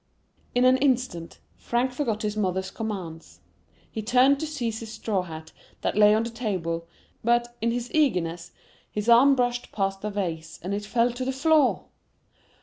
In 0.55 0.65
an 0.65 0.77
instant, 0.77 1.37
Frank 1.57 1.91
forgot 1.91 2.23
his 2.23 2.35
mother's 2.35 2.71
commands. 2.71 3.41
He 3.91 4.01
turned 4.01 4.39
to 4.39 4.47
seize 4.47 4.79
his 4.79 4.91
straw 4.91 5.21
hat 5.21 5.51
that 5.81 5.95
lay 5.95 6.15
on 6.15 6.23
the 6.23 6.31
table; 6.31 6.87
but, 7.23 7.55
in 7.61 7.69
his 7.69 7.93
eagerness, 7.93 8.51
his 8.89 9.07
arm 9.07 9.35
brushed 9.35 9.71
past 9.71 10.01
the 10.01 10.09
vase, 10.09 10.59
and 10.63 10.73
it 10.73 10.85
fell 10.87 11.11
to 11.11 11.23
the 11.23 11.31
floor! 11.31 11.85